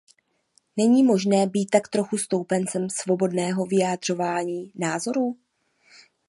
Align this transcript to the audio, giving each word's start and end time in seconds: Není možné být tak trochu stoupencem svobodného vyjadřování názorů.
Není 0.77 1.03
možné 1.03 1.47
být 1.47 1.69
tak 1.69 1.87
trochu 1.87 2.17
stoupencem 2.17 2.89
svobodného 2.89 3.65
vyjadřování 3.65 4.71
názorů. 4.75 5.37